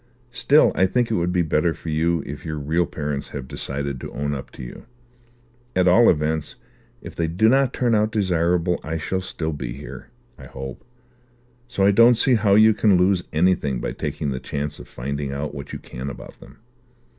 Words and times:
"Still 0.31 0.71
I 0.73 0.87
think 0.87 1.11
it 1.11 1.13
would 1.13 1.31
be 1.31 1.43
better 1.43 1.75
for 1.75 1.89
you 1.89 2.23
if 2.25 2.43
your 2.43 2.57
real 2.57 2.87
parents 2.87 3.27
have 3.27 3.47
decided 3.47 3.99
to 4.01 4.11
own 4.11 4.33
up 4.33 4.49
to 4.53 4.63
you. 4.63 4.87
At 5.75 5.87
all 5.87 6.09
events, 6.09 6.55
if 7.03 7.13
they 7.13 7.27
do 7.27 7.47
not 7.47 7.71
turn 7.71 7.93
out 7.93 8.11
desirable, 8.11 8.79
I 8.83 8.97
shall 8.97 9.21
still 9.21 9.53
be 9.53 9.73
here, 9.73 10.09
I 10.39 10.45
hope; 10.47 10.83
so 11.67 11.83
I 11.83 11.91
don't 11.91 12.15
see 12.15 12.33
how 12.33 12.55
you 12.55 12.73
can 12.73 12.97
lose 12.97 13.21
anything 13.31 13.79
by 13.79 13.91
taking 13.91 14.31
this 14.31 14.41
chance 14.41 14.79
of 14.79 14.87
finding 14.87 15.31
out 15.31 15.53
what 15.53 15.71
you 15.71 15.77
can 15.77 16.09
about 16.09 16.39
them." 16.39 16.57